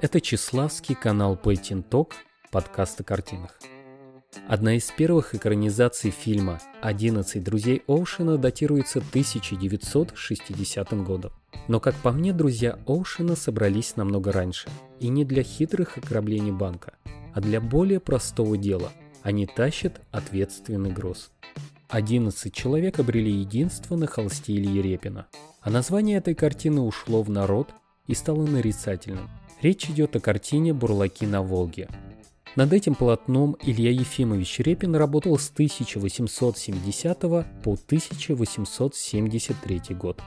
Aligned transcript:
Это 0.00 0.20
Чеславский 0.20 0.94
канал 0.94 1.36
Talk, 1.42 2.12
подкаст 2.52 3.00
о 3.00 3.02
картинах. 3.02 3.58
Одна 4.46 4.76
из 4.76 4.92
первых 4.92 5.34
экранизаций 5.34 6.12
фильма 6.12 6.60
«11 6.84 7.40
друзей 7.40 7.82
Оушена» 7.88 8.38
датируется 8.38 9.00
1960 9.00 10.92
годом. 11.02 11.32
Но, 11.66 11.80
как 11.80 11.96
по 11.96 12.12
мне, 12.12 12.32
друзья 12.32 12.78
Оушена 12.86 13.34
собрались 13.34 13.96
намного 13.96 14.30
раньше. 14.30 14.68
И 15.00 15.08
не 15.08 15.24
для 15.24 15.42
хитрых 15.42 15.98
ограблений 15.98 16.52
банка, 16.52 16.92
а 17.34 17.40
для 17.40 17.60
более 17.60 17.98
простого 17.98 18.56
дела. 18.56 18.92
Они 19.24 19.46
тащат 19.46 20.00
ответственный 20.12 20.92
груз. 20.92 21.32
11 21.88 22.54
человек 22.54 23.00
обрели 23.00 23.32
единство 23.32 23.96
на 23.96 24.06
холсте 24.06 24.54
Ильи 24.54 24.80
Репина. 24.80 25.26
А 25.60 25.70
название 25.70 26.18
этой 26.18 26.36
картины 26.36 26.82
ушло 26.82 27.24
в 27.24 27.30
народ 27.30 27.74
и 28.08 28.14
стало 28.14 28.44
нарицательным. 28.44 29.30
Речь 29.62 29.88
идет 29.88 30.16
о 30.16 30.20
картине 30.20 30.74
«Бурлаки 30.74 31.26
на 31.26 31.42
Волге». 31.42 31.88
Над 32.56 32.72
этим 32.72 32.96
полотном 32.96 33.56
Илья 33.62 33.92
Ефимович 33.92 34.58
Репин 34.60 34.96
работал 34.96 35.38
с 35.38 35.50
1870 35.50 37.20
по 37.20 37.46
1873 37.74 39.80
год. 39.90 40.22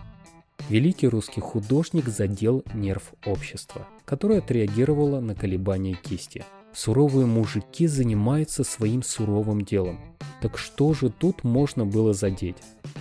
Великий 0.70 1.08
русский 1.10 1.41
художник 1.41 2.08
задел 2.08 2.64
нерв 2.74 3.14
общества, 3.26 3.88
которое 4.05 4.40
отреагировало 4.40 5.20
на 5.20 5.36
колебания 5.36 5.96
кисти. 5.96 6.46
Суровые 6.74 7.26
мужики 7.26 7.88
занимаются 7.88 8.63
своим 8.63 9.04
суровым 9.04 9.63
делом. 9.63 10.00
Так 10.41 10.58
что 10.58 10.94
же 10.94 11.10
тут 11.10 11.44
можно 11.44 11.86
было 11.86 12.13
задеть? 12.13 12.55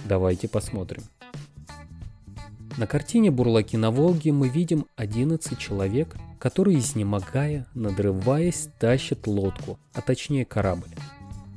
Давайте 0.07 0.49
посмотрим. 0.49 1.03
На 2.81 2.87
картине 2.87 3.31
«Бурлаки 3.31 3.77
на 3.77 3.91
Волге» 3.91 4.33
мы 4.33 4.49
видим 4.49 4.87
11 4.97 5.59
человек, 5.59 6.17
которые, 6.39 6.79
изнемогая, 6.79 7.67
надрываясь, 7.75 8.71
тащат 8.79 9.27
лодку, 9.27 9.79
а 9.93 10.01
точнее 10.01 10.47
корабль. 10.47 10.89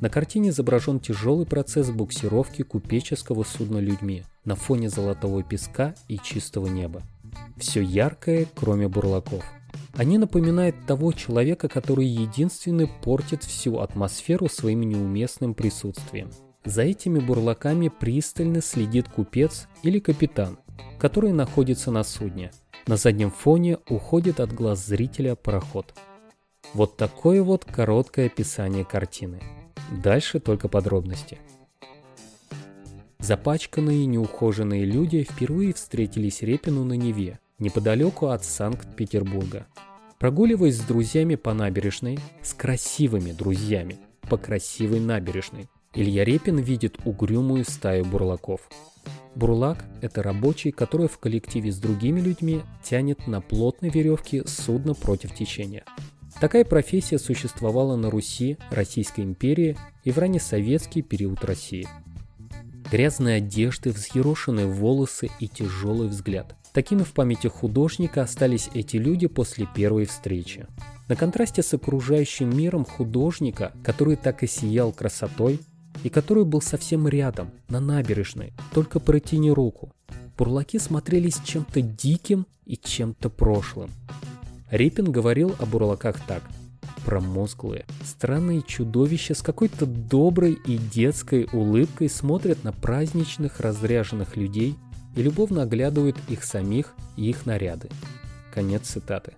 На 0.01 0.09
картине 0.09 0.49
изображен 0.49 0.99
тяжелый 0.99 1.45
процесс 1.45 1.91
буксировки 1.91 2.63
купеческого 2.63 3.45
судна 3.45 3.77
людьми 3.77 4.23
на 4.43 4.57
фоне 4.57 4.89
золотого 4.89 5.43
песка 5.43 5.95
и 6.09 6.17
чистого 6.17 6.67
неба. 6.67 7.03
Все 7.55 7.79
яркое, 7.79 8.45
кроме 8.53 8.89
бурлаков. 8.89 9.45
Они 9.93 10.17
напоминают 10.17 10.75
того 10.85 11.13
человека, 11.13 11.69
который 11.69 12.05
единственный 12.05 12.89
портит 13.01 13.45
всю 13.45 13.77
атмосферу 13.77 14.49
своим 14.49 14.81
неуместным 14.81 15.53
присутствием. 15.53 16.31
За 16.65 16.81
этими 16.81 17.19
бурлаками 17.19 17.87
пристально 17.87 18.61
следит 18.61 19.07
купец 19.07 19.67
или 19.83 19.99
капитан, 19.99 20.57
который 20.99 21.31
находится 21.31 21.91
на 21.91 22.03
судне. 22.03 22.51
На 22.87 22.97
заднем 22.97 23.31
фоне 23.31 23.77
уходит 23.89 24.39
от 24.39 24.53
глаз 24.53 24.85
зрителя 24.85 25.35
пароход. 25.35 25.93
Вот 26.73 26.97
такое 26.97 27.43
вот 27.43 27.65
короткое 27.65 28.27
описание 28.27 28.83
картины. 28.83 29.41
Дальше 30.03 30.39
только 30.39 30.67
подробности. 30.67 31.39
Запачканные 33.19 34.05
неухоженные 34.05 34.83
люди 34.83 35.23
впервые 35.23 35.73
встретились 35.73 36.41
Репину 36.41 36.83
на 36.83 36.93
Неве, 36.93 37.39
неподалеку 37.57 38.27
от 38.27 38.43
Санкт-Петербурга. 38.43 39.65
Прогуливаясь 40.19 40.77
с 40.77 40.81
друзьями 40.81 41.35
по 41.35 41.53
набережной, 41.53 42.19
с 42.41 42.53
красивыми 42.53 43.31
друзьями, 43.31 43.97
по 44.29 44.37
красивой 44.37 44.99
набережной, 44.99 45.69
Илья 45.93 46.23
Репин 46.25 46.57
видит 46.57 46.97
угрюмую 47.05 47.65
стаю 47.65 48.03
бурлаков. 48.03 48.67
Бурлак– 49.35 49.85
это 50.01 50.21
рабочий, 50.21 50.71
который 50.71 51.07
в 51.07 51.17
коллективе 51.17 51.71
с 51.71 51.77
другими 51.77 52.19
людьми 52.19 52.61
тянет 52.83 53.27
на 53.27 53.41
плотной 53.41 53.89
веревке 53.89 54.43
судно 54.45 54.93
против 54.93 55.33
течения. 55.33 55.83
Такая 56.39 56.65
профессия 56.65 57.19
существовала 57.19 57.95
на 57.95 58.09
Руси, 58.09 58.57
Российской 58.69 59.21
империи 59.21 59.77
и 60.03 60.11
в 60.11 60.17
раннесоветский 60.17 61.01
период 61.01 61.43
России. 61.43 61.87
Грязные 62.91 63.37
одежды, 63.37 63.91
взъерошенные 63.91 64.67
волосы 64.67 65.29
и 65.39 65.47
тяжелый 65.47 66.09
взгляд. 66.09 66.55
Такими 66.73 67.03
в 67.03 67.13
памяти 67.13 67.47
художника 67.47 68.23
остались 68.23 68.69
эти 68.73 68.97
люди 68.97 69.27
после 69.27 69.67
первой 69.73 70.05
встречи. 70.05 70.67
На 71.07 71.15
контрасте 71.15 71.61
с 71.61 71.73
окружающим 71.73 72.55
миром 72.55 72.83
художника, 72.83 73.73
который 73.83 74.15
так 74.15 74.43
и 74.43 74.47
сиял 74.47 74.91
красотой, 74.91 75.59
и 76.03 76.09
который 76.09 76.45
был 76.45 76.61
совсем 76.61 77.07
рядом, 77.07 77.51
на 77.69 77.79
набережной, 77.79 78.53
только 78.73 78.99
протяни 78.99 79.51
руку. 79.51 79.91
Бурлаки 80.37 80.79
смотрелись 80.79 81.39
чем-то 81.43 81.81
диким 81.81 82.47
и 82.65 82.75
чем-то 82.77 83.29
прошлым. 83.29 83.91
Рипин 84.71 85.11
говорил 85.11 85.55
о 85.59 85.65
бурлаках 85.65 86.19
так. 86.25 86.41
Промозглые, 87.05 87.85
странные 88.03 88.63
чудовища 88.63 89.35
с 89.35 89.41
какой-то 89.41 89.85
доброй 89.85 90.53
и 90.65 90.77
детской 90.77 91.47
улыбкой 91.51 92.09
смотрят 92.09 92.63
на 92.63 92.71
праздничных 92.71 93.59
разряженных 93.59 94.37
людей 94.37 94.75
и 95.15 95.21
любовно 95.21 95.63
оглядывают 95.63 96.17
их 96.29 96.43
самих 96.43 96.95
и 97.17 97.29
их 97.29 97.45
наряды. 97.45 97.89
Конец 98.53 98.87
цитаты. 98.87 99.33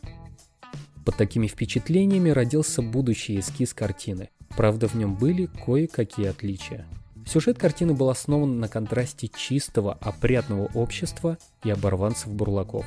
Под 1.04 1.18
такими 1.18 1.48
впечатлениями 1.48 2.30
родился 2.30 2.82
будущий 2.82 3.40
эскиз 3.40 3.74
картины, 3.74 4.30
Правда, 4.50 4.88
в 4.88 4.96
нем 4.96 5.16
были 5.16 5.50
кое-какие 5.66 6.28
отличия. 6.28 6.86
Сюжет 7.26 7.58
картины 7.58 7.94
был 7.94 8.10
основан 8.10 8.60
на 8.60 8.68
контрасте 8.68 9.28
чистого, 9.28 9.94
опрятного 9.94 10.70
общества 10.76 11.38
и 11.64 11.72
оборванцев-бурлаков. 11.72 12.86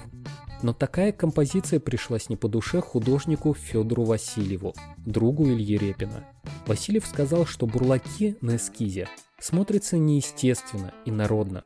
Но 0.63 0.73
такая 0.73 1.13
композиция 1.13 1.81
пришлась 1.81 2.29
не 2.29 2.37
по 2.37 2.49
душе 2.49 2.81
художнику 2.81 3.55
Федору 3.55 4.05
Васильеву, 4.05 4.75
другу 4.99 5.47
Ильи 5.49 5.77
Репина. 5.77 6.25
Васильев 6.67 7.07
сказал, 7.07 7.47
что 7.47 7.67
бурлаки 7.67 8.37
на 8.41 8.57
эскизе 8.57 9.09
смотрятся 9.41 9.99
неестественно 9.99 10.93
и 11.05 11.11
народно. 11.11 11.65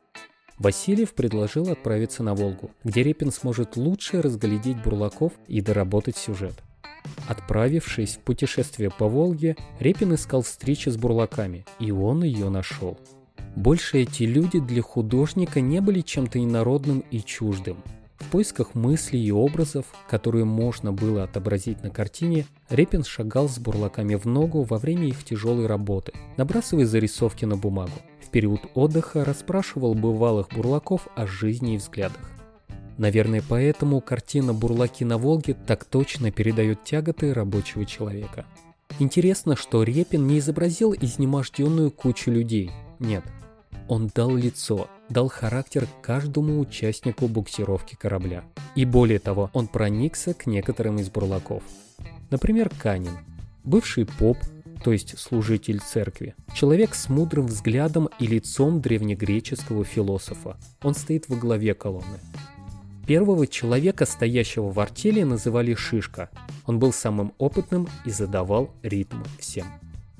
Васильев 0.59 1.13
предложил 1.13 1.69
отправиться 1.69 2.23
на 2.23 2.35
Волгу, 2.35 2.71
где 2.83 3.03
Репин 3.03 3.31
сможет 3.31 3.75
лучше 3.75 4.21
разглядеть 4.21 4.81
бурлаков 4.81 5.33
и 5.47 5.61
доработать 5.61 6.17
сюжет. 6.17 6.53
Отправившись 7.27 8.15
в 8.15 8.19
путешествие 8.19 8.89
по 8.89 9.07
Волге, 9.07 9.55
Репин 9.79 10.13
искал 10.13 10.41
встречи 10.41 10.89
с 10.89 10.97
бурлаками, 10.97 11.65
и 11.79 11.91
он 11.91 12.23
ее 12.23 12.49
нашел. 12.49 12.97
Больше 13.55 13.99
эти 13.99 14.23
люди 14.23 14.59
для 14.59 14.81
художника 14.81 15.61
не 15.61 15.79
были 15.79 16.01
чем-то 16.01 16.43
инородным 16.43 17.03
и 17.11 17.19
чуждым. 17.21 17.77
В 18.17 18.29
поисках 18.29 18.73
мыслей 18.73 19.23
и 19.23 19.31
образов, 19.31 19.85
которые 20.09 20.45
можно 20.45 20.91
было 20.91 21.23
отобразить 21.23 21.83
на 21.83 21.89
картине, 21.89 22.47
Репин 22.69 23.03
шагал 23.03 23.47
с 23.47 23.59
бурлаками 23.59 24.15
в 24.15 24.25
ногу 24.25 24.63
во 24.63 24.79
время 24.79 25.07
их 25.07 25.23
тяжелой 25.23 25.67
работы, 25.67 26.13
набрасывая 26.37 26.85
зарисовки 26.85 27.45
на 27.45 27.57
бумагу. 27.57 27.91
В 28.25 28.29
период 28.29 28.61
отдыха 28.73 29.23
расспрашивал 29.23 29.93
бывалых 29.93 30.49
бурлаков 30.49 31.07
о 31.15 31.27
жизни 31.27 31.75
и 31.75 31.77
взглядах. 31.77 32.32
Наверное, 32.97 33.43
поэтому 33.47 34.01
картина 34.01 34.53
«Бурлаки 34.53 35.03
на 35.03 35.17
Волге» 35.17 35.55
так 35.55 35.83
точно 35.85 36.31
передает 36.31 36.83
тяготы 36.83 37.33
рабочего 37.33 37.85
человека. 37.85 38.45
Интересно, 38.99 39.55
что 39.55 39.83
Репин 39.83 40.27
не 40.27 40.39
изобразил 40.39 40.93
изнеможденную 40.93 41.89
кучу 41.89 42.29
людей. 42.29 42.71
Нет. 42.99 43.23
Он 43.87 44.11
дал 44.13 44.35
лицо, 44.35 44.87
дал 45.09 45.27
характер 45.27 45.87
каждому 46.01 46.59
участнику 46.59 47.27
буксировки 47.27 47.95
корабля. 47.95 48.43
И 48.75 48.85
более 48.85 49.19
того, 49.19 49.49
он 49.53 49.67
проникся 49.67 50.33
к 50.33 50.45
некоторым 50.45 50.99
из 50.99 51.09
бурлаков. 51.09 51.63
Например, 52.29 52.69
Канин, 52.69 53.17
бывший 53.63 54.05
поп, 54.05 54.37
то 54.83 54.91
есть 54.91 55.17
служитель 55.17 55.79
церкви. 55.79 56.35
Человек 56.53 56.93
с 56.93 57.09
мудрым 57.09 57.47
взглядом 57.47 58.09
и 58.19 58.27
лицом 58.27 58.81
древнегреческого 58.81 59.83
философа. 59.83 60.57
Он 60.81 60.93
стоит 60.93 61.29
во 61.29 61.35
главе 61.35 61.73
колонны. 61.73 62.19
Первого 63.05 63.47
человека, 63.47 64.05
стоящего 64.05 64.69
в 64.69 64.79
артели, 64.79 65.23
называли 65.23 65.73
Шишка. 65.73 66.29
Он 66.65 66.79
был 66.79 66.93
самым 66.93 67.33
опытным 67.37 67.89
и 68.05 68.11
задавал 68.11 68.71
ритм 68.81 69.17
всем. 69.37 69.65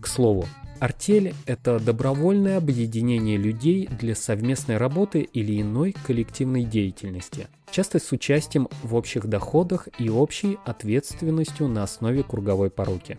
К 0.01 0.07
слову, 0.07 0.45
артель– 0.80 1.33
это 1.45 1.80
добровольное 1.80 2.57
объединение 2.57 3.38
людей 3.38 3.88
для 3.88 4.15
совместной 4.15 4.75
работы 4.75 5.21
или 5.21 5.62
иной 5.62 5.95
коллективной 6.06 6.65
деятельности, 6.65 7.47
часто 7.71 8.00
с 8.00 8.12
участием 8.12 8.68
в 8.83 8.95
общих 8.95 9.27
доходах 9.27 9.88
и 9.97 10.09
общей 10.09 10.57
ответственностью 10.65 11.69
на 11.69 11.83
основе 11.83 12.21
круговой 12.21 12.69
поруки. 12.69 13.18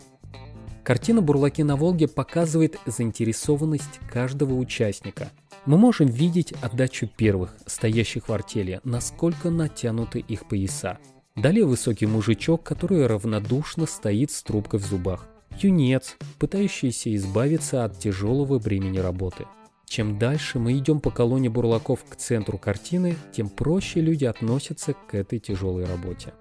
Картина 0.83 1.23
«Бурлаки 1.23 1.63
на 1.63 1.77
Волге» 1.77 2.07
показывает 2.07 2.79
заинтересованность 2.85 3.99
каждого 4.13 4.53
участника– 4.53 5.31
мы 5.67 5.79
можем 5.79 6.07
видеть 6.09 6.53
отдачу 6.61 7.07
первых, 7.07 7.57
стоящих 7.67 8.29
в 8.29 8.33
артели, 8.33 8.81
насколько 8.85 9.51
натянуты 9.51 10.19
их 10.21 10.47
пояса. 10.47 10.99
Далее 11.37 11.65
высокий 11.65 12.07
мужичок, 12.07 12.63
который 12.63 13.07
равнодушно 13.07 13.87
стоит 13.87 14.31
с 14.31 14.43
трубкой 14.43 14.81
в 14.81 14.87
зубах. 14.87 15.27
Юнец, 15.59 16.17
пытающийся 16.39 17.15
избавиться 17.15 17.85
от 17.85 17.99
тяжелого 17.99 18.59
бремени 18.59 18.99
работы. 18.99 19.47
Чем 19.87 20.19
дальше 20.19 20.59
мы 20.59 20.77
идем 20.77 21.01
по 21.01 21.11
колонне 21.11 21.49
бурлаков 21.49 22.05
к 22.09 22.17
центру 22.17 22.59
картины, 22.59 23.17
тем 23.33 23.49
проще 23.49 24.01
люди 24.01 24.25
относятся 24.25 24.95
к 24.95 25.15
этой 25.15 25.39
тяжелой 25.39 25.85
работе. 25.85 26.35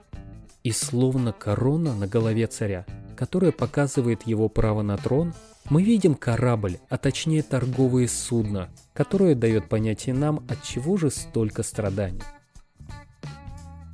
И 0.64 0.72
словно 0.72 1.34
корона 1.34 1.94
на 1.94 2.08
голове 2.08 2.48
царя, 2.48 2.86
которая 3.16 3.52
показывает 3.52 4.26
его 4.26 4.50
право 4.50 4.82
на 4.82 4.98
трон, 4.98 5.34
мы 5.74 5.82
видим 5.82 6.14
корабль, 6.14 6.78
а 6.88 7.00
точнее 7.00 7.42
торговые 7.42 8.08
судна, 8.08 8.70
которое 8.94 9.34
дает 9.34 9.70
понятие 9.70 10.14
нам, 10.14 10.46
от 10.48 10.62
чего 10.62 10.98
же 10.98 11.10
столько 11.10 11.64
страданий. 11.64 12.22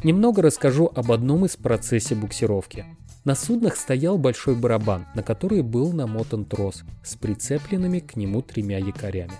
Немного 0.03 0.41
расскажу 0.41 0.91
об 0.93 1.09
одном 1.09 1.45
из 1.45 1.55
процессе 1.55 2.15
буксировки. 2.15 2.83
На 3.23 3.33
суднах 3.33 3.77
стоял 3.77 4.17
большой 4.17 4.55
барабан, 4.55 5.05
на 5.15 5.23
который 5.23 5.61
был 5.61 5.93
намотан 5.93 6.43
трос 6.43 6.83
с 7.01 7.15
прицепленными 7.15 7.99
к 7.99 8.17
нему 8.17 8.41
тремя 8.41 8.77
якорями. 8.77 9.31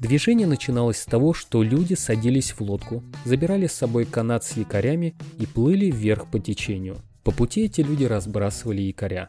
Движение 0.00 0.46
начиналось 0.46 1.00
с 1.00 1.04
того, 1.04 1.34
что 1.34 1.62
люди 1.62 1.92
садились 1.92 2.52
в 2.52 2.62
лодку, 2.62 3.02
забирали 3.26 3.66
с 3.66 3.74
собой 3.74 4.06
канат 4.06 4.42
с 4.44 4.56
якорями 4.56 5.14
и 5.38 5.44
плыли 5.44 5.90
вверх 5.90 6.30
по 6.30 6.38
течению. 6.38 6.96
По 7.24 7.30
пути 7.30 7.66
эти 7.66 7.82
люди 7.82 8.04
разбрасывали 8.04 8.80
якоря. 8.80 9.28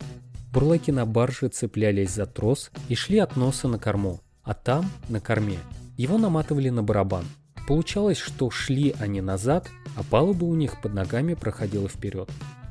Бурлаки 0.56 0.90
на 0.90 1.06
барже 1.06 1.50
цеплялись 1.50 2.12
за 2.12 2.26
трос 2.26 2.72
и 2.88 2.96
шли 2.96 3.18
от 3.18 3.36
носа 3.36 3.68
на 3.68 3.78
корму, 3.78 4.22
а 4.42 4.54
там, 4.54 4.90
на 5.10 5.20
корме, 5.20 5.58
его 5.98 6.18
наматывали 6.18 6.70
на 6.70 6.82
барабан. 6.82 7.26
Получалось, 7.68 8.20
что 8.20 8.50
шли 8.50 8.96
они 8.98 9.20
назад, 9.20 9.68
а 9.98 10.04
палуба 10.04 10.46
у 10.46 10.56
них 10.56 10.82
под 10.82 10.94
ногами 10.94 11.34
проходила 11.34 11.90
вперед. 11.90 12.30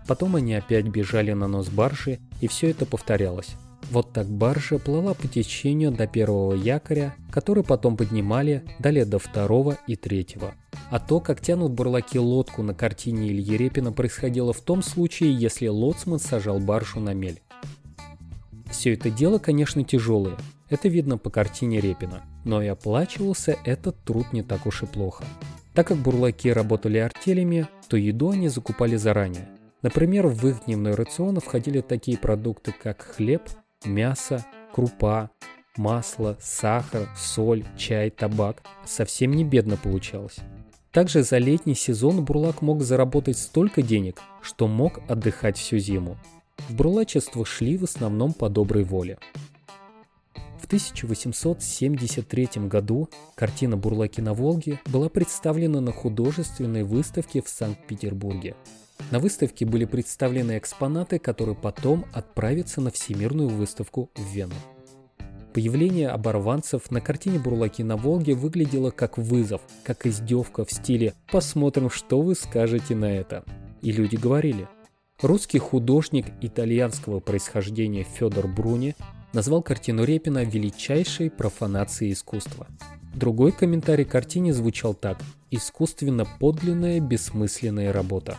Потом 0.08 0.34
они 0.34 0.54
опять 0.54 0.86
бежали 0.86 1.34
на 1.34 1.46
нос 1.46 1.68
баржи, 1.68 2.20
и 2.40 2.48
все 2.48 2.70
это 2.70 2.86
повторялось. 2.86 3.54
Вот 3.90 4.14
так 4.14 4.28
баржа 4.28 4.78
плыла 4.78 5.12
по 5.12 5.28
течению 5.28 5.92
до 5.92 6.06
первого 6.06 6.54
якоря, 6.54 7.14
который 7.30 7.64
потом 7.64 7.98
поднимали, 7.98 8.64
далее 8.78 9.04
до 9.04 9.18
второго 9.18 9.76
и 9.86 9.94
третьего. 9.94 10.54
А 10.90 10.98
то, 10.98 11.20
как 11.20 11.42
тянут 11.42 11.72
бурлаки 11.72 12.18
лодку 12.18 12.62
на 12.62 12.72
картине 12.72 13.28
Ильи 13.28 13.58
Репина, 13.58 13.92
происходило 13.92 14.54
в 14.54 14.62
том 14.62 14.82
случае, 14.82 15.34
если 15.34 15.66
лоцман 15.66 16.18
сажал 16.18 16.60
баржу 16.60 16.98
на 17.00 17.12
мель. 17.12 17.42
Все 18.74 18.94
это 18.94 19.08
дело, 19.08 19.38
конечно, 19.38 19.84
тяжелое. 19.84 20.36
Это 20.68 20.88
видно 20.88 21.16
по 21.16 21.30
картине 21.30 21.80
Репина. 21.80 22.24
Но 22.44 22.60
и 22.60 22.66
оплачивался 22.66 23.56
этот 23.64 24.02
труд 24.02 24.32
не 24.32 24.42
так 24.42 24.66
уж 24.66 24.82
и 24.82 24.86
плохо. 24.86 25.24
Так 25.74 25.86
как 25.86 25.98
бурлаки 25.98 26.52
работали 26.52 26.98
артелями, 26.98 27.68
то 27.88 27.96
еду 27.96 28.30
они 28.30 28.48
закупали 28.48 28.96
заранее. 28.96 29.48
Например, 29.82 30.26
в 30.26 30.44
их 30.48 30.64
дневной 30.64 30.96
рацион 30.96 31.38
входили 31.38 31.82
такие 31.82 32.18
продукты, 32.18 32.74
как 32.82 33.02
хлеб, 33.02 33.42
мясо, 33.84 34.44
крупа, 34.72 35.30
масло, 35.76 36.36
сахар, 36.40 37.08
соль, 37.16 37.64
чай, 37.78 38.10
табак. 38.10 38.64
Совсем 38.84 39.34
не 39.34 39.44
бедно 39.44 39.76
получалось. 39.76 40.38
Также 40.90 41.22
за 41.22 41.38
летний 41.38 41.76
сезон 41.76 42.24
Бурлак 42.24 42.60
мог 42.60 42.82
заработать 42.82 43.38
столько 43.38 43.82
денег, 43.82 44.20
что 44.42 44.66
мог 44.66 44.98
отдыхать 45.08 45.58
всю 45.58 45.78
зиму. 45.78 46.18
В 46.68 46.74
бурлачество 46.74 47.44
шли 47.44 47.76
в 47.76 47.84
основном 47.84 48.32
по 48.32 48.48
доброй 48.48 48.84
воле. 48.84 49.18
В 50.60 50.66
1873 50.66 52.48
году 52.68 53.10
картина 53.34 53.76
«Бурлаки 53.76 54.22
на 54.22 54.32
Волге» 54.32 54.80
была 54.86 55.10
представлена 55.10 55.80
на 55.82 55.92
художественной 55.92 56.84
выставке 56.84 57.42
в 57.42 57.48
Санкт-Петербурге. 57.48 58.56
На 59.10 59.18
выставке 59.18 59.66
были 59.66 59.84
представлены 59.84 60.56
экспонаты, 60.56 61.18
которые 61.18 61.54
потом 61.54 62.06
отправятся 62.14 62.80
на 62.80 62.90
Всемирную 62.90 63.50
выставку 63.50 64.10
в 64.14 64.22
Вену. 64.32 64.54
Появление 65.52 66.08
оборванцев 66.08 66.90
на 66.90 67.00
картине 67.00 67.38
«Бурлаки 67.38 67.84
на 67.84 67.96
Волге» 67.96 68.34
выглядело 68.34 68.90
как 68.90 69.18
вызов, 69.18 69.60
как 69.84 70.06
издевка 70.06 70.64
в 70.64 70.72
стиле 70.72 71.12
«посмотрим, 71.30 71.90
что 71.90 72.22
вы 72.22 72.34
скажете 72.34 72.96
на 72.96 73.04
это». 73.04 73.44
И 73.82 73.92
люди 73.92 74.16
говорили. 74.16 74.66
Русский 75.22 75.58
художник 75.58 76.26
итальянского 76.40 77.20
происхождения 77.20 78.02
Федор 78.02 78.48
Бруни 78.48 78.94
назвал 79.32 79.62
картину 79.62 80.04
Репина 80.04 80.44
величайшей 80.44 81.30
профанацией 81.30 82.12
искусства. 82.12 82.66
Другой 83.14 83.52
комментарий 83.52 84.04
к 84.04 84.10
картине 84.10 84.52
звучал 84.52 84.92
так 84.92 85.18
«искусственно 85.52 86.26
подлинная 86.40 86.98
бессмысленная 86.98 87.92
работа». 87.92 88.36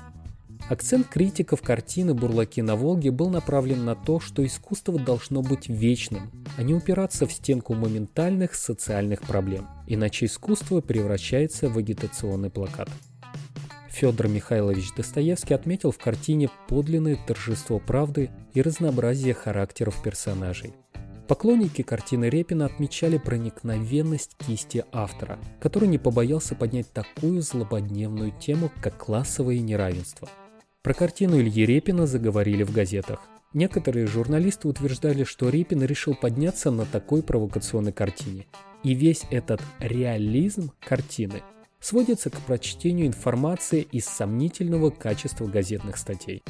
Акцент 0.69 1.07
критиков 1.07 1.62
картины 1.62 2.13
«Бурлаки 2.13 2.62
на 2.62 2.75
Волге» 2.75 3.12
был 3.12 3.30
направлен 3.30 3.86
на 3.86 3.95
то, 3.95 4.19
что 4.19 4.45
искусство 4.45 5.00
должно 5.00 5.42
быть 5.42 5.69
вечным, 5.69 6.30
а 6.57 6.63
не 6.63 6.74
упираться 6.74 7.25
в 7.25 7.31
стенку 7.31 7.74
моментальных 7.74 8.54
социальных 8.54 9.21
проблем, 9.21 9.68
иначе 9.88 10.25
искусство 10.25 10.81
превращается 10.81 11.69
в 11.69 11.78
агитационный 11.78 12.50
плакат. 12.50 12.89
Федор 13.95 14.27
Михайлович 14.27 14.94
Достоевский 14.95 15.53
отметил 15.53 15.92
в 15.92 15.97
картине 15.97 16.50
подлинное 16.68 17.18
торжество 17.27 17.80
правды 17.80 18.30
и 18.53 18.62
разнообразие 18.62 19.33
характеров 19.33 20.01
персонажей. 20.03 20.74
Поклонники 21.27 21.81
картины 21.81 22.30
Репина 22.30 22.65
отмечали 22.65 23.18
проникновенность 23.18 24.36
кисти 24.45 24.86
автора, 24.92 25.39
который 25.59 25.88
не 25.88 25.97
побоялся 25.97 26.56
поднять 26.56 26.92
такую 26.92 27.42
злободневную 27.42 28.31
тему, 28.39 28.71
как 28.81 28.97
классовое 28.97 29.59
неравенство– 29.59 30.30
про 30.86 30.94
картину 30.94 31.39
Ильи 31.39 31.65
Репина 31.65 32.06
заговорили 32.06 32.62
в 32.62 32.71
газетах. 32.71 33.19
Некоторые 33.56 34.06
журналисты 34.06 34.68
утверждали, 34.68 35.24
что 35.24 35.50
Репин 35.50 35.81
решил 35.81 36.13
подняться 36.13 36.69
на 36.69 36.86
такой 36.86 37.24
провокационной 37.24 37.92
картине. 37.92 38.45
И 38.83 38.94
весь 38.94 39.24
этот 39.31 39.63
реализм 39.80 40.74
картины 40.88 41.42
сводится 41.85 42.31
к 42.31 42.39
прочтению 42.41 43.05
информации 43.05 43.87
из 43.91 44.05
сомнительного 44.05 44.89
качества 44.89 45.45
газетных 45.45 45.97
статей. 45.97 46.41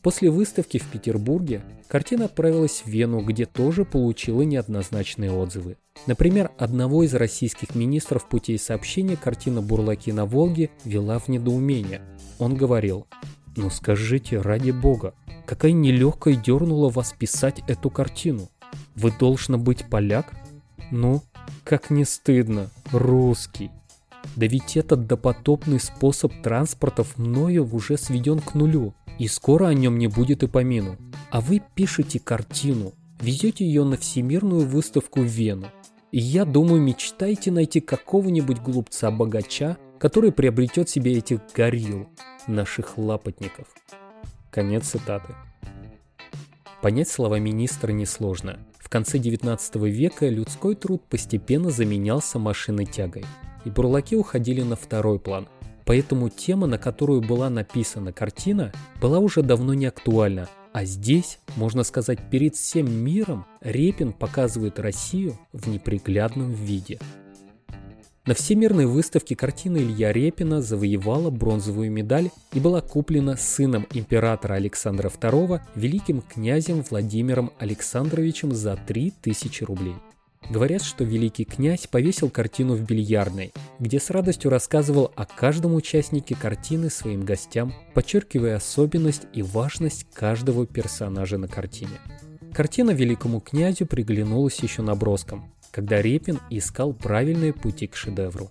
После 0.00 0.30
выставки 0.30 0.78
в 0.78 0.86
Петербурге 0.86 1.60
картина 1.86 2.24
отправилась 2.24 2.82
в 2.82 2.86
Вену, 2.86 3.20
где 3.20 3.44
тоже 3.44 3.84
получила 3.84 4.40
неоднозначные 4.40 5.32
отзывы. 5.32 5.76
Например, 6.06 6.50
одного 6.56 7.02
из 7.02 7.12
российских 7.12 7.74
министров 7.74 8.26
путей 8.26 8.58
сообщения 8.58 9.18
картина 9.18 9.60
«Бурлаки 9.60 10.12
на 10.12 10.24
Волге» 10.24 10.70
вела 10.86 11.18
в 11.18 11.28
недоумение. 11.28 12.00
Он 12.38 12.54
говорил, 12.54 13.06
но 13.56 13.68
скажите, 13.68 14.40
ради 14.40 14.70
бога, 14.70 15.12
какая 15.44 15.72
нелегкая 15.72 16.36
дернула 16.36 16.88
вас 16.88 17.12
писать 17.12 17.62
эту 17.68 17.90
картину? 17.90 18.48
Вы 18.94 19.12
должны 19.12 19.58
быть 19.58 19.84
поляк? 19.90 20.32
Ну, 20.90 21.22
как 21.64 21.90
не 21.90 22.06
стыдно, 22.06 22.70
русский. 22.92 23.70
Да 24.36 24.46
ведь 24.46 24.76
этот 24.76 25.06
допотопный 25.06 25.80
способ 25.80 26.32
транспорта 26.42 27.04
мною 27.16 27.68
уже 27.74 27.96
сведен 27.96 28.40
к 28.40 28.54
нулю, 28.54 28.94
и 29.18 29.28
скоро 29.28 29.66
о 29.66 29.74
нем 29.74 29.98
не 29.98 30.06
будет 30.06 30.42
и 30.42 30.46
помину. 30.46 30.96
А 31.30 31.40
вы 31.40 31.60
пишете 31.74 32.18
картину, 32.18 32.92
везете 33.20 33.64
ее 33.64 33.84
на 33.84 33.96
всемирную 33.96 34.66
выставку 34.66 35.20
в 35.20 35.24
Вену. 35.24 35.66
И 36.12 36.18
я 36.18 36.44
думаю, 36.44 36.80
мечтаете 36.80 37.50
найти 37.50 37.80
какого-нибудь 37.80 38.60
глупца-богача, 38.60 39.76
который 39.98 40.32
приобретет 40.32 40.88
себе 40.88 41.12
этих 41.12 41.40
горилл, 41.54 42.08
наших 42.46 42.98
лапотников. 42.98 43.66
Конец 44.50 44.88
цитаты. 44.88 45.34
Понять 46.82 47.08
слова 47.08 47.38
министра 47.38 47.92
несложно. 47.92 48.58
В 48.78 48.88
конце 48.88 49.18
19 49.18 49.76
века 49.76 50.28
людской 50.28 50.74
труд 50.74 51.04
постепенно 51.08 51.70
заменялся 51.70 52.38
машиной 52.38 52.86
тягой, 52.86 53.24
и 53.64 53.70
бурлаки 53.70 54.16
уходили 54.16 54.62
на 54.62 54.76
второй 54.76 55.18
план. 55.18 55.48
Поэтому 55.84 56.28
тема, 56.28 56.66
на 56.66 56.78
которую 56.78 57.20
была 57.20 57.50
написана 57.50 58.12
картина, 58.12 58.72
была 59.00 59.18
уже 59.18 59.42
давно 59.42 59.74
не 59.74 59.86
актуальна, 59.86 60.48
а 60.72 60.84
здесь, 60.84 61.38
можно 61.56 61.82
сказать, 61.82 62.30
перед 62.30 62.54
всем 62.54 62.92
миром 62.92 63.46
Репин 63.60 64.12
показывает 64.12 64.78
Россию 64.78 65.38
в 65.52 65.68
неприглядном 65.68 66.52
виде– 66.52 66.98
на 68.26 68.34
всемирной 68.34 68.84
выставке 68.84 69.34
картина 69.34 69.78
Илья 69.78 70.12
Репина 70.12 70.60
завоевала 70.60 71.30
бронзовую 71.30 71.90
медаль 71.90 72.30
и 72.52 72.60
была 72.60 72.82
куплена 72.82 73.36
сыном 73.36 73.86
императора 73.92 74.54
Александра 74.54 75.08
II 75.08 75.60
великим 75.74 76.20
князем 76.20 76.84
Владимиром 76.88 77.50
Александровичем 77.58 78.52
за 78.52 78.76
3000 78.76 79.64
рублей. 79.64 79.94
Говорят, 80.48 80.82
что 80.82 81.04
великий 81.04 81.44
князь 81.44 81.86
повесил 81.86 82.30
картину 82.30 82.74
в 82.74 82.82
бильярдной, 82.82 83.52
где 83.78 84.00
с 84.00 84.10
радостью 84.10 84.50
рассказывал 84.50 85.12
о 85.14 85.26
каждом 85.26 85.74
участнике 85.74 86.34
картины 86.34 86.90
своим 86.90 87.24
гостям, 87.24 87.72
подчеркивая 87.94 88.56
особенность 88.56 89.26
и 89.32 89.42
важность 89.42 90.06
каждого 90.12 90.66
персонажа 90.66 91.38
на 91.38 91.46
картине. 91.46 92.00
Картина 92.52 92.90
великому 92.90 93.40
князю 93.40 93.86
приглянулась 93.86 94.58
еще 94.58 94.82
наброском, 94.82 95.52
когда 95.70 96.02
Репин 96.02 96.40
искал 96.50 96.92
правильные 96.94 97.52
пути 97.52 97.86
к 97.86 97.94
шедевру. 97.94 98.50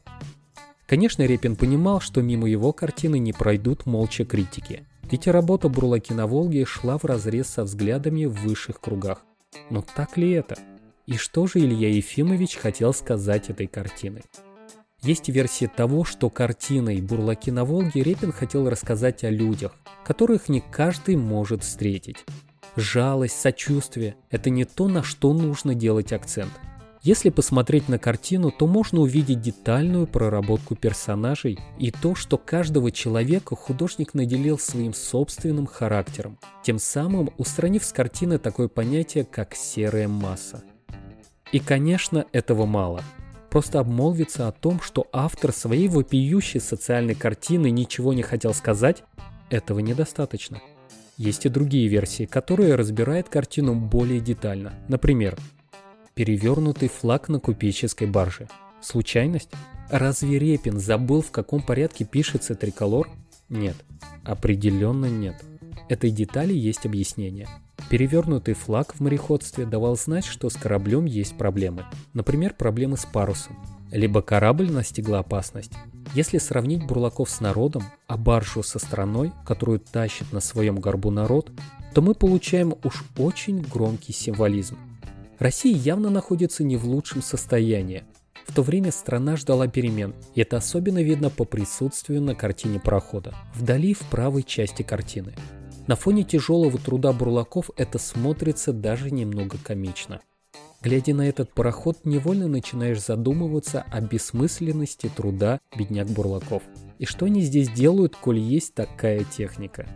Конечно, 0.88 1.24
Репин 1.24 1.56
понимал, 1.56 2.00
что 2.00 2.22
мимо 2.22 2.50
его 2.50 2.72
картины 2.72 3.20
не 3.20 3.34
пройдут 3.34 3.86
молча 3.86 4.26
критики, 4.26 4.88
ведь 5.12 5.28
работа 5.28 5.70
Бурлаки 5.70 6.14
на 6.14 6.28
Волге 6.28 6.66
шла 6.66 6.98
в 6.98 7.06
разрез 7.06 7.48
со 7.48 7.64
взглядами 7.64 8.26
в 8.26 8.42
высших 8.42 8.80
кругах. 8.80 9.24
Но 9.70 9.82
так 9.82 10.18
ли 10.18 10.32
это? 10.32 10.56
И 11.10 11.18
что 11.18 11.48
же 11.48 11.58
Илья 11.58 11.90
Ефимович 11.90 12.58
хотел 12.58 12.94
сказать 12.94 13.50
этой 13.50 13.66
картиной? 13.66 14.22
Есть 15.02 15.28
версия 15.28 15.68
того, 15.68 16.04
что 16.04 16.30
картиной 16.30 17.02
«Бурлаки 17.02 17.50
на 17.50 17.66
Волге» 17.66 18.04
Репин 18.04 18.32
хотел 18.32 18.70
рассказать 18.70 19.24
о 19.24 19.32
людях, 19.32 19.74
которых 20.06 20.50
не 20.50 20.62
каждый 20.62 21.16
может 21.16 21.64
встретить. 21.64 22.18
Жалость, 22.76 23.42
сочувствие– 23.42 24.18
это 24.30 24.52
не 24.52 24.66
то, 24.66 24.88
на 24.88 25.02
что 25.02 25.34
нужно 25.34 25.74
делать 25.74 26.14
акцент. 26.14 26.52
Если 27.02 27.30
посмотреть 27.30 27.90
на 27.90 27.98
картину, 27.98 28.52
то 28.52 28.68
можно 28.68 29.00
увидеть 29.00 29.42
детальную 29.42 30.06
проработку 30.06 30.76
персонажей 30.76 31.58
и 31.80 31.90
то, 31.90 32.14
что 32.14 32.38
каждого 32.38 32.92
человека 32.92 33.56
художник 33.56 34.14
наделил 34.14 34.60
своим 34.60 34.94
собственным 34.94 35.66
характером, 35.66 36.38
тем 36.64 36.78
самым 36.78 37.32
устранив 37.40 37.84
с 37.84 37.94
картины 37.94 38.38
такое 38.38 38.68
понятие, 38.68 39.26
как 39.26 39.56
серая 39.56 40.08
масса. 40.08 40.62
И, 41.52 41.60
конечно, 41.60 42.26
этого 42.32 42.66
мало– 42.66 43.04
Просто 43.50 43.80
обмолвиться 43.80 44.48
о 44.48 44.52
том, 44.52 44.80
что 44.80 45.08
автор 45.12 45.52
своей 45.52 45.88
вопиющей 45.88 46.60
социальной 46.60 47.16
картины 47.16 47.72
ничего 47.72 48.14
не 48.14 48.22
хотел 48.22 48.54
сказать, 48.54 49.04
этого 49.50 49.80
недостаточно. 49.80 50.62
Есть 51.18 51.46
и 51.46 51.50
другие 51.50 51.88
версии, 51.88 52.26
которые 52.26 52.76
разбирают 52.76 53.28
картину 53.28 53.74
более 53.76 54.20
детально. 54.20 54.74
Например, 54.88 55.38
перевернутый 56.14 56.90
флаг 56.90 57.28
на 57.28 57.40
купеческой 57.40 58.08
барже. 58.08 58.48
Случайность? 58.82 59.50
Разве 59.90 60.38
Репин 60.38 60.80
забыл, 60.80 61.22
в 61.22 61.32
каком 61.32 61.62
порядке 61.62 62.06
пишется 62.06 62.54
триколор? 62.54 63.10
Нет, 63.50 63.76
определенно 64.24 65.08
нет. 65.08 65.44
Этой 65.90 66.12
детали 66.12 66.54
есть 66.54 66.86
объяснение. 66.86 67.50
Перевернутый 67.90 68.54
флаг 68.54 68.94
в 68.94 69.00
мореходстве 69.00 69.66
давал 69.66 69.98
знать, 69.98 70.26
что 70.26 70.50
с 70.50 70.56
кораблем 70.56 71.06
есть 71.06 71.38
проблемы. 71.38 71.86
Например, 72.14 72.54
проблемы 72.54 72.98
с 72.98 73.06
парусом. 73.06 73.58
Либо 73.92 74.22
корабль 74.22 74.72
настигла 74.72 75.20
опасность. 75.20 75.72
Если 76.14 76.38
сравнить 76.38 76.86
бурлаков 76.86 77.30
с 77.30 77.40
народом, 77.40 77.84
а 78.08 78.18
баржу 78.18 78.62
со 78.62 78.78
страной, 78.78 79.32
которую 79.46 79.80
тащит 79.80 80.32
на 80.32 80.40
своем 80.40 80.80
горбу 80.80 81.10
народ, 81.10 81.52
то 81.94 82.02
мы 82.02 82.14
получаем 82.14 82.76
уж 82.84 83.06
очень 83.18 83.62
громкий 83.62 84.14
символизм. 84.14 84.78
Россия 85.40 85.76
явно 85.76 86.10
находится 86.10 86.64
не 86.64 86.78
в 86.78 86.86
лучшем 86.86 87.22
состоянии. 87.22 88.04
В 88.46 88.54
то 88.54 88.62
время 88.62 88.92
страна 88.92 89.38
ждала 89.38 89.68
перемен, 89.68 90.14
и 90.36 90.42
это 90.42 90.58
особенно 90.58 91.02
видно 91.02 91.30
по 91.30 91.46
присутствию 91.46 92.22
на 92.22 92.36
картине 92.36 92.80
парохода, 92.80 93.36
вдали 93.54 93.94
в 93.94 94.00
правой 94.00 94.44
части 94.44 94.82
картины. 94.82 95.34
На 95.90 95.96
фоне 95.96 96.24
тяжелого 96.24 96.78
труда 96.78 97.14
бурлаков 97.14 97.72
это 97.76 97.98
смотрится 97.98 98.72
даже 98.72 99.10
немного 99.10 99.58
комично. 99.58 100.22
Глядя 100.84 101.16
на 101.16 101.28
этот 101.28 101.52
пароход, 101.52 102.02
невольно 102.04 102.48
начинаешь 102.48 103.04
задумываться 103.04 103.84
о 103.90 104.00
бессмысленности 104.00 105.10
труда 105.10 105.60
бедняк 105.76 106.08
бурлаков. 106.10 106.62
И 107.00 107.06
что 107.06 107.26
они 107.26 107.42
здесь 107.42 107.72
делают, 107.72 108.16
коль 108.16 108.38
есть 108.38 108.76
такая 108.76 109.24
техника? 109.24 109.88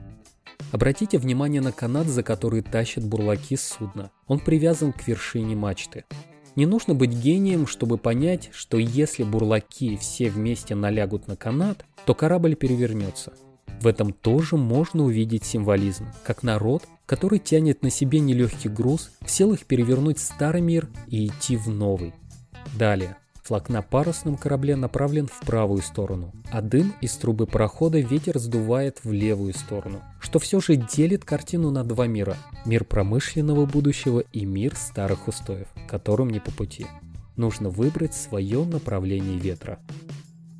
Обратите 0.71 1.19
внимание 1.19 1.61
на 1.61 1.71
канат, 1.71 2.07
за 2.07 2.23
который 2.23 2.63
тащат 2.63 3.03
бурлаки 3.03 3.55
с 3.55 3.61
судна. 3.61 4.09
Он 4.25 4.39
привязан 4.39 4.93
к 4.93 5.07
вершине 5.07 5.55
мачты. 5.55 6.05
Не 6.55 6.65
нужно 6.65 6.95
быть 6.95 7.11
гением, 7.11 7.67
чтобы 7.67 7.99
понять, 7.99 8.49
что 8.51 8.79
если 8.79 9.21
бурлаки 9.21 9.95
все 9.97 10.31
вместе 10.31 10.73
налягут 10.73 11.27
на 11.27 11.35
канат, 11.35 11.85
то 12.07 12.15
корабль 12.15 12.55
перевернется. 12.55 13.33
В 13.83 13.87
этом 13.87 14.13
тоже 14.13 14.55
можно 14.55 15.03
увидеть 15.03 15.43
символизм, 15.43 16.05
как 16.23 16.41
народ, 16.41 16.85
который 17.05 17.37
тянет 17.37 17.81
на 17.81 17.89
себе 17.89 18.21
нелегкий 18.21 18.69
груз, 18.69 19.11
в 19.19 19.29
силах 19.29 19.65
перевернуть 19.65 20.19
старый 20.19 20.61
мир 20.61 20.87
и 21.07 21.27
идти 21.27 21.57
в 21.57 21.67
новый. 21.67 22.13
Далее. 22.79 23.17
Флаг 23.41 23.67
на 23.67 23.81
парусном 23.81 24.37
корабле 24.37 24.77
направлен 24.77 25.27
в 25.27 25.45
правую 25.45 25.81
сторону, 25.81 26.31
а 26.49 26.61
дым 26.61 26.93
из 27.01 27.11
трубы 27.17 27.45
прохода 27.45 27.99
ветер 27.99 28.39
сдувает 28.39 28.99
в 29.03 29.11
левую 29.11 29.53
сторону, 29.53 30.01
что 30.21 30.39
все 30.39 30.61
же 30.61 30.77
делит 30.77 31.25
картину 31.25 31.69
на 31.69 31.83
два 31.83 32.07
мира– 32.07 32.37
мир 32.65 32.85
промышленного 32.85 33.65
будущего 33.65 34.21
и 34.31 34.45
мир 34.45 34.77
старых 34.77 35.27
устоев, 35.27 35.67
которым 35.89 36.29
не 36.29 36.39
по 36.39 36.51
пути. 36.51 36.85
Нужно 37.35 37.67
выбрать 37.67 38.13
свое 38.13 38.63
направление 38.63 39.37
ветра. 39.37 39.79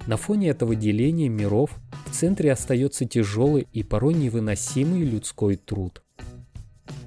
На 0.07 0.17
фоне 0.17 0.49
этого 0.49 0.75
деления 0.75 1.29
миров 1.29 1.71
в 2.05 2.11
центре 2.11 2.51
остается 2.51 3.05
тяжелый 3.05 3.67
и 3.73 3.83
порой 3.83 4.13
невыносимый 4.13 5.03
людской 5.03 5.55
труд. 5.55 6.01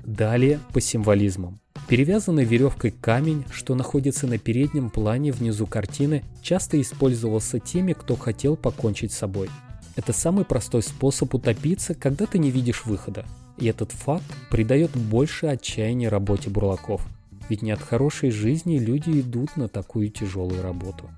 Далее 0.05 0.61
по 0.73 0.81
символизмам. 0.81 1.61
Перевязанный 1.89 2.45
веревкой 2.45 2.91
камень, 2.91 3.45
что 3.51 3.75
находится 3.75 4.27
на 4.27 4.39
переднем 4.39 4.91
плане 4.91 5.31
внизу 5.31 5.67
картины, 5.67 6.25
часто 6.43 6.81
использовался 6.81 7.61
теми, 7.61 7.93
кто 7.93 8.17
хотел 8.17 8.57
покончить 8.57 9.13
с 9.13 9.19
собой. 9.19 9.49
Это 9.95 10.13
самый 10.13 10.45
простой 10.45 10.83
способ 10.83 11.35
утопиться, 11.35 11.95
когда 11.95 12.27
ты 12.27 12.39
не 12.39 12.51
видишь 12.51 12.85
выхода. 12.87 13.25
И 13.59 13.67
этот 13.67 13.93
факт 13.93 14.25
придает 14.51 14.91
больше 14.97 15.47
отчаяния 15.47 16.09
работе 16.09 16.51
бурлаков. 16.51 17.07
Ведь 17.49 17.63
не 17.63 17.71
от 17.71 17.81
хорошей 17.81 18.31
жизни 18.31 18.79
люди 18.79 19.21
идут 19.21 19.57
на 19.57 19.69
такую 19.69 20.11
тяжелую 20.11 20.63
работу. 20.63 21.09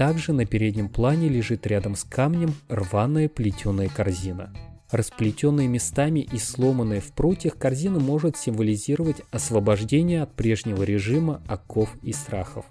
Также 0.00 0.32
на 0.32 0.46
переднем 0.46 0.88
плане 0.88 1.28
лежит 1.28 1.66
рядом 1.66 1.94
с 1.94 2.04
камнем 2.04 2.54
рваная 2.70 3.28
плетеная 3.28 3.90
корзина. 3.90 4.50
Расплетенная 4.90 5.68
местами 5.68 6.20
и 6.20 6.38
сломанная 6.38 7.02
в 7.02 7.12
прутьях, 7.12 7.58
корзина 7.58 8.00
может 8.00 8.38
символизировать 8.38 9.20
освобождение 9.30 10.22
от 10.22 10.34
прежнего 10.34 10.84
режима 10.84 11.42
оков 11.46 11.94
и 12.02 12.14
страхов. 12.14 12.64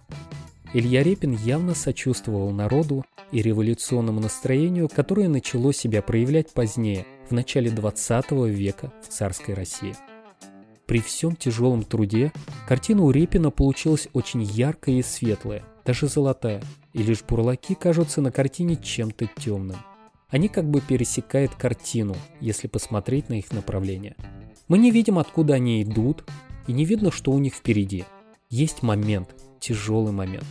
Илья 0.74 1.04
Репин 1.04 1.34
явно 1.34 1.76
сочувствовал 1.76 2.50
народу 2.50 3.06
и 3.32 3.44
революционному 3.44 4.20
настроению, 4.20 4.90
которое 4.90 5.30
начало 5.30 5.72
себя 5.72 6.02
проявлять 6.02 6.52
позднее, 6.52 7.06
в 7.30 7.32
начале 7.32 7.70
20 7.70 8.32
века 8.48 8.92
в 9.04 9.08
царской 9.08 9.54
России. 9.54 9.96
При 10.88 11.00
всем 11.00 11.36
тяжелом 11.36 11.84
труде 11.84 12.34
картина 12.68 13.04
у 13.04 13.12
Репина 13.12 13.52
получилась 13.52 14.08
очень 14.14 14.42
яркая 14.42 14.96
и 14.96 15.04
светлая, 15.04 15.64
даже 15.90 16.08
золотая, 16.08 16.62
и 16.94 17.02
лишь 17.02 17.24
бурлаки 17.24 17.74
кажутся 17.74 18.22
на 18.22 18.32
картине 18.32 18.76
чем-то 18.76 19.26
темным. 19.26 19.78
Они 20.28 20.48
как 20.48 20.70
бы 20.70 20.82
пересекают 20.82 21.56
картину, 21.56 22.16
если 22.40 22.68
посмотреть 22.68 23.28
на 23.30 23.40
их 23.40 23.52
направление. 23.52 24.16
Мы 24.68 24.78
не 24.78 24.92
видим, 24.92 25.18
откуда 25.18 25.56
они 25.56 25.82
идут, 25.82 26.26
и 26.68 26.74
не 26.74 26.86
видно, 26.86 27.12
что 27.12 27.32
у 27.32 27.40
них 27.40 27.56
впереди. 27.56 28.06
Есть 28.52 28.84
момент, 28.84 29.30
тяжелый 29.60 30.12
момент. 30.12 30.46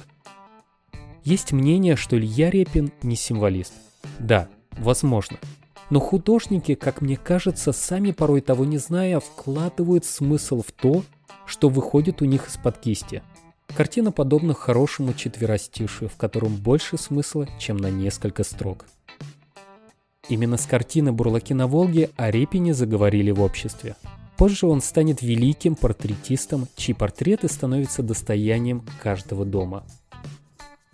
Есть 1.23 1.52
мнение, 1.52 1.95
что 1.95 2.18
Илья 2.18 2.50
Репин 2.50 2.90
не 3.04 3.14
символист. 3.14 3.75
Да, 4.18 4.49
возможно. 4.73 5.38
Но 5.88 6.00
художники, 6.00 6.75
как 6.75 7.00
мне 7.00 7.16
кажется, 7.16 7.71
сами 7.71 8.11
порой 8.11 8.40
того 8.40 8.64
не 8.64 8.78
зная, 8.78 9.21
вкладывают 9.21 10.04
смысл 10.04 10.64
в 10.66 10.73
то, 10.73 11.04
что 11.47 11.68
выходит 11.68 12.23
у 12.23 12.25
них 12.25 12.49
из-под 12.49 12.78
кисти– 12.78 13.23
Картина 13.76 14.12
подобна 14.12 14.54
хорошему 14.54 15.14
четверостишию, 15.14 16.08
в 16.08 16.16
котором 16.16 16.56
больше 16.56 16.98
смысла, 16.98 17.48
чем 17.58 17.76
на 17.76 17.90
несколько 17.90 18.42
строк. 18.42 18.87
Именно 20.28 20.56
с 20.56 20.66
картины 20.66 21.12
«Бурлаки 21.12 21.54
на 21.54 21.66
Волге» 21.66 22.10
о 22.16 22.30
Репине 22.30 22.75
заговорили 22.75 23.30
в 23.30 23.40
обществе. 23.40 23.96
Позже 24.37 24.66
он 24.66 24.80
станет 24.80 25.22
великим 25.22 25.75
портретистом, 25.75 26.68
чьи 26.76 26.94
портреты 26.94 27.48
становятся 27.48 28.02
достоянием 28.02 28.84
каждого 29.02 29.44
дома. 29.44 29.84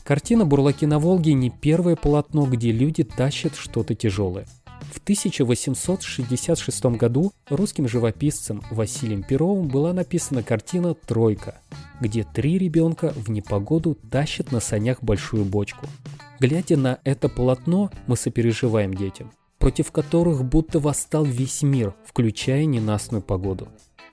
Картина 0.04 0.44
«Бурлаки 0.44 0.86
на 0.86 0.98
Волге» 0.98 1.32
не 1.32 1.50
первое 1.50 1.96
полотно, 1.96 2.46
где 2.46 2.70
люди 2.70 3.02
тащат 3.02 3.56
что-то 3.56 3.94
тяжелое. 3.94 4.46
В 4.92 4.98
1866 5.04 6.84
году 6.96 7.32
русским 7.48 7.88
живописцем 7.88 8.62
Василием 8.70 9.22
Перовым 9.22 9.68
была 9.68 9.92
написана 9.92 10.42
картина 10.42 10.94
«Тройка», 10.94 11.60
где 12.00 12.24
три 12.24 12.58
ребенка 12.58 13.12
в 13.16 13.30
непогоду 13.30 13.96
тащат 14.10 14.52
на 14.52 14.60
санях 14.60 15.02
большую 15.02 15.44
бочку. 15.44 15.86
Глядя 16.40 16.76
на 16.76 16.98
это 17.04 17.28
полотно, 17.28 17.90
мы 18.06 18.16
сопереживаем 18.16 18.94
детям, 18.94 19.32
против 19.58 19.92
которых 19.92 20.44
будто 20.44 20.78
восстал 20.78 21.24
весь 21.24 21.62
мир, 21.62 21.94
включая 22.06 22.64
ненастную 22.64 23.22
погоду. 23.22 23.68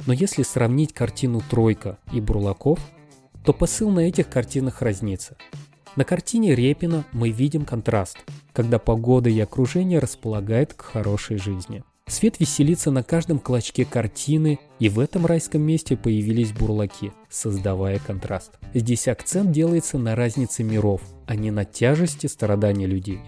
Но 0.05 0.13
если 0.13 0.43
сравнить 0.43 0.93
картину 0.93 1.41
«Тройка» 1.49 1.97
и 2.11 2.21
«Бурлаков», 2.21 2.79
то 3.43 3.53
посыл 3.53 3.89
на 3.89 3.99
этих 3.99 4.29
картинах 4.29 4.81
разнится. 4.81 5.35
На 5.95 6.05
картине 6.05 6.55
Репина 6.55 7.03
мы 7.11 7.31
видим 7.31 7.65
контраст, 7.65 8.17
когда 8.61 8.77
погода 8.77 9.27
и 9.27 9.39
окружение 9.39 9.97
располагают 9.97 10.75
к 10.75 10.81
хорошей 10.83 11.37
жизни– 11.37 11.83
Свет 12.07 12.41
веселится 12.41 12.91
на 12.91 13.03
каждом 13.03 13.39
клочке 13.39 13.85
картины, 13.85 14.59
и 14.79 14.89
в 14.89 14.99
этом 14.99 15.25
райском 15.25 15.61
месте 15.61 15.95
появились 15.95 16.51
бурлаки, 16.51 17.13
создавая 17.29 17.99
контраст. 17.99 18.51
Здесь 18.73 19.07
акцент 19.07 19.51
делается 19.51 19.97
на 19.97 20.13
разнице 20.13 20.63
миров, 20.63 21.01
а 21.25 21.35
не 21.35 21.51
на 21.51 21.63
тяжести 21.63 22.27
страдания 22.27 22.85
людей. 22.85 23.21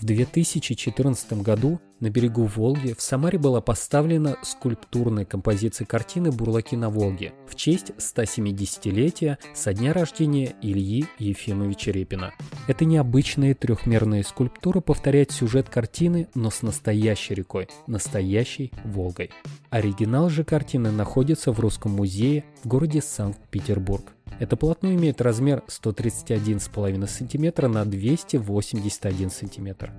В 0.00 0.04
2014 0.04 1.34
году 1.34 1.78
На 1.98 2.10
берегу 2.10 2.44
Волги 2.44 2.92
в 2.92 3.00
Самаре 3.00 3.38
была 3.38 3.62
поставлена 3.62 4.36
скульптурная 4.42 5.24
композиция 5.24 5.86
картины 5.86 6.30
«Бурлаки 6.30 6.76
на 6.76 6.90
Волге» 6.90 7.32
в 7.48 7.54
честь 7.54 7.92
170-летия 7.96 9.38
со 9.54 9.72
дня 9.72 9.94
рождения 9.94 10.54
Ильи 10.60 11.06
Ефимовича 11.18 11.92
Репина. 11.92 12.34
Эта 12.68 12.84
необычная 12.84 13.54
трехмерная 13.54 14.22
скульптура 14.24 14.80
повторяет 14.80 15.30
сюжет 15.32 15.70
картины, 15.70 16.28
но 16.34 16.50
с 16.50 16.60
настоящей 16.60 17.34
рекой, 17.34 17.68
настоящей 17.86 18.72
Волгой. 18.84 19.30
Оригинал 19.70 20.28
же 20.28 20.44
картины 20.44 20.90
находится 20.90 21.50
в 21.50 21.60
Русском 21.60 21.92
музее 21.92 22.44
в 22.62 22.68
городе 22.68 23.00
Санкт-Петербург. 23.00 24.12
Это 24.38 24.56
полотно 24.56 24.92
имеет 24.94 25.22
размер 25.22 25.62
131,5 25.66 27.06
см 27.08 27.68
на 27.68 27.86
281 27.86 29.30
см. 29.30 29.90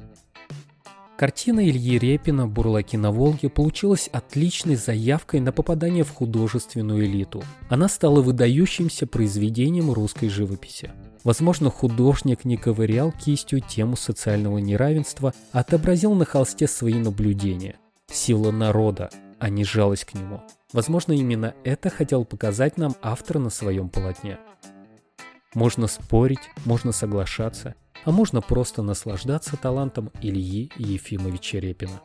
Картина 1.17 1.67
Ильи 1.67 1.97
Репина 1.97 2.47
«Бурлаки 2.47 2.95
на 2.95 3.11
Волге» 3.11 3.49
получилась 3.49 4.07
отличной 4.13 4.75
заявкой 4.75 5.39
на 5.39 5.51
попадание 5.51 6.03
в 6.03 6.11
художественную 6.11 7.05
элиту. 7.07 7.43
Она 7.69 7.89
стала 7.89 8.21
выдающимся 8.21 9.07
произведением 9.07 9.91
русской 9.91 10.29
живописи. 10.29 10.91
Возможно, 11.23 11.71
художник 11.71 12.45
не 12.45 12.55
ковырял 12.55 13.11
кистью 13.11 13.61
тему 13.61 13.95
социального 13.95 14.59
неравенства, 14.59 15.33
а 15.51 15.61
отобразил 15.61 16.13
на 16.13 16.23
холсте 16.23 16.67
свои 16.67 16.93
наблюдения. 16.93 17.77
Сила 18.11 18.51
народа, 18.51 19.09
а 19.39 19.49
не 19.49 19.63
жалость 19.63 20.05
к 20.05 20.13
нему. 20.13 20.43
Возможно, 20.71 21.13
именно 21.13 21.55
это 21.63 21.89
хотел 21.89 22.25
показать 22.25 22.77
нам 22.77 22.95
автор 23.01 23.39
на 23.39 23.49
своем 23.49 23.89
полотне. 23.89 24.37
Можно 25.55 25.87
спорить, 25.87 26.51
можно 26.63 26.91
соглашаться, 26.91 27.73
а 28.07 28.11
можно 28.11 28.39
просто 28.39 28.81
наслаждаться 28.81 29.57
талантом 29.57 30.11
Ильи 30.21 30.71
Ефимовича 30.77 31.59
Репина. 31.59 31.99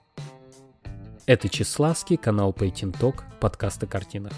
Это 1.27 1.49
Чеславский, 1.49 2.17
канал 2.17 2.53
Talk, 2.91 3.23
подкаст 3.39 3.85
о 3.85 3.87
картинах. 3.87 4.33